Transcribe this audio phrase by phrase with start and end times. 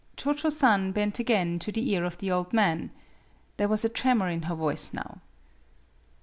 [0.17, 2.89] Cho Cho San bent again to the ear of the old man.
[3.57, 5.19] There was a tremor in her voice now.